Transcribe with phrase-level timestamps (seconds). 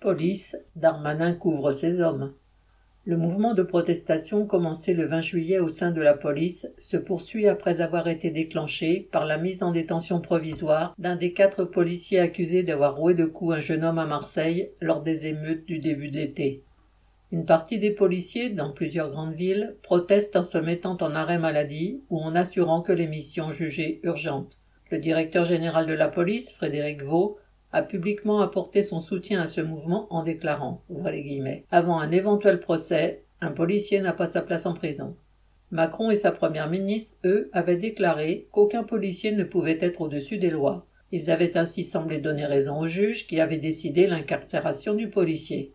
[0.00, 2.32] Police, Darmanin couvre ses hommes.
[3.04, 7.46] Le mouvement de protestation commencé le 20 juillet au sein de la police se poursuit
[7.46, 12.62] après avoir été déclenché par la mise en détention provisoire d'un des quatre policiers accusés
[12.62, 16.62] d'avoir roué de coups un jeune homme à Marseille lors des émeutes du début d'été.
[17.30, 22.00] Une partie des policiers, dans plusieurs grandes villes, protestent en se mettant en arrêt maladie
[22.08, 24.60] ou en assurant que les missions jugées urgentes.
[24.90, 27.36] Le directeur général de la police, Frédéric Vaux,
[27.72, 30.82] a publiquement apporté son soutien à ce mouvement en déclarant
[31.70, 35.16] Avant un éventuel procès, un policier n'a pas sa place en prison.
[35.70, 40.50] Macron et sa première ministre, eux, avaient déclaré qu'aucun policier ne pouvait être au-dessus des
[40.50, 40.86] lois.
[41.12, 45.74] Ils avaient ainsi semblé donner raison au juge qui avait décidé l'incarcération du policier.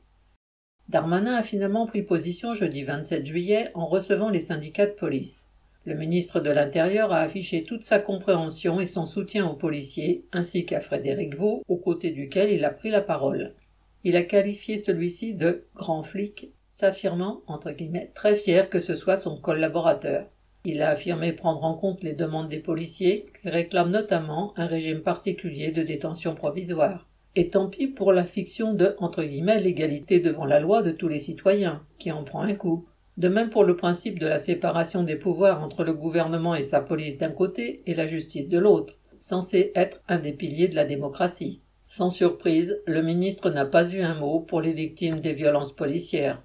[0.89, 5.51] Darmanin a finalement pris position jeudi 27 juillet en recevant les syndicats de police.
[5.85, 10.65] Le ministre de l'Intérieur a affiché toute sa compréhension et son soutien aux policiers, ainsi
[10.65, 13.53] qu'à Frédéric Vaux, aux côtés duquel il a pris la parole.
[14.03, 19.15] Il a qualifié celui-ci de grand flic, s'affirmant, entre guillemets, très fier que ce soit
[19.15, 20.25] son collaborateur.
[20.63, 25.01] Il a affirmé prendre en compte les demandes des policiers, qui réclament notamment un régime
[25.01, 27.07] particulier de détention provisoire.
[27.35, 28.95] Et tant pis pour la fiction de
[29.59, 32.87] l'égalité devant la loi de tous les citoyens, qui en prend un coup.
[33.17, 36.81] De même pour le principe de la séparation des pouvoirs entre le gouvernement et sa
[36.81, 40.85] police d'un côté et la justice de l'autre, censé être un des piliers de la
[40.85, 41.61] démocratie.
[41.87, 46.41] Sans surprise, le ministre n'a pas eu un mot pour les victimes des violences policières.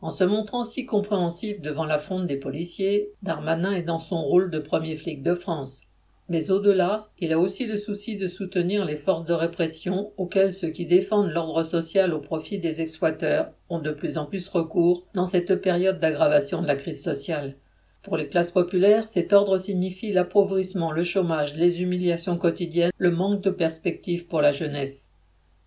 [0.00, 4.50] En se montrant si compréhensif devant la fronde des policiers, Darmanin est dans son rôle
[4.50, 5.89] de premier flic de France.
[6.30, 10.70] Mais au-delà, il a aussi le souci de soutenir les forces de répression auxquelles ceux
[10.70, 15.26] qui défendent l'ordre social au profit des exploiteurs ont de plus en plus recours dans
[15.26, 17.56] cette période d'aggravation de la crise sociale.
[18.04, 23.42] Pour les classes populaires, cet ordre signifie l'appauvrissement, le chômage, les humiliations quotidiennes, le manque
[23.42, 25.10] de perspectives pour la jeunesse.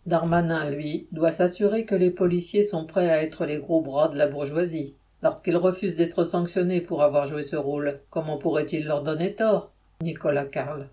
[0.06, 4.18] Darmanin, lui, doit s'assurer que les policiers sont prêts à être les gros bras de
[4.18, 4.96] la bourgeoisie.
[5.22, 9.73] Lorsqu'ils refusent d'être sanctionnés pour avoir joué ce rôle, comment pourrait-il leur donner tort?
[10.04, 10.82] Nicolas Carl